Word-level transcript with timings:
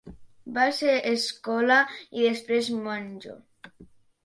Va 0.53 0.63
ser 0.77 0.95
escola 1.09 1.77
i 2.21 2.25
després 2.31 2.73
monjo. 2.89 3.39